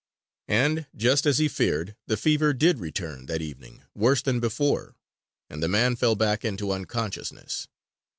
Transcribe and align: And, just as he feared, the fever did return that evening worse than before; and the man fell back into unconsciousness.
And, 0.47 0.87
just 0.95 1.27
as 1.27 1.37
he 1.37 1.47
feared, 1.47 1.95
the 2.07 2.17
fever 2.17 2.53
did 2.53 2.79
return 2.79 3.27
that 3.27 3.43
evening 3.43 3.83
worse 3.93 4.23
than 4.23 4.39
before; 4.39 4.95
and 5.47 5.61
the 5.61 5.67
man 5.67 5.95
fell 5.95 6.15
back 6.15 6.43
into 6.43 6.71
unconsciousness. 6.71 7.67